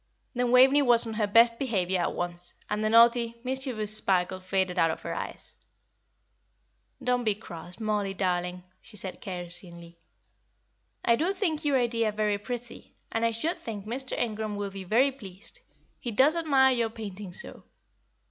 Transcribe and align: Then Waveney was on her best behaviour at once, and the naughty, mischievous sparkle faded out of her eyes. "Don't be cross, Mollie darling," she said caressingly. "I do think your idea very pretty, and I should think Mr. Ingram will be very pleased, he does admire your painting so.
Then 0.33 0.49
Waveney 0.51 0.81
was 0.81 1.05
on 1.05 1.13
her 1.13 1.27
best 1.27 1.59
behaviour 1.59 2.01
at 2.01 2.15
once, 2.15 2.55
and 2.71 2.83
the 2.83 2.89
naughty, 2.89 3.39
mischievous 3.43 3.95
sparkle 3.95 4.39
faded 4.39 4.79
out 4.79 4.89
of 4.89 5.03
her 5.03 5.13
eyes. 5.13 5.53
"Don't 7.03 7.23
be 7.23 7.35
cross, 7.35 7.79
Mollie 7.79 8.15
darling," 8.15 8.63
she 8.81 8.97
said 8.97 9.21
caressingly. 9.21 9.99
"I 11.05 11.15
do 11.15 11.33
think 11.33 11.63
your 11.63 11.77
idea 11.77 12.11
very 12.11 12.39
pretty, 12.39 12.95
and 13.11 13.23
I 13.23 13.29
should 13.29 13.59
think 13.59 13.85
Mr. 13.85 14.17
Ingram 14.17 14.55
will 14.55 14.71
be 14.71 14.83
very 14.85 15.11
pleased, 15.11 15.59
he 15.99 16.09
does 16.09 16.35
admire 16.35 16.73
your 16.73 16.89
painting 16.89 17.31
so. 17.31 17.65